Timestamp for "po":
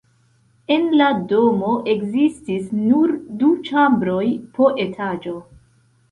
4.57-4.71